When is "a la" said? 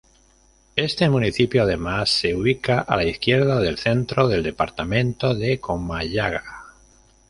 2.79-3.03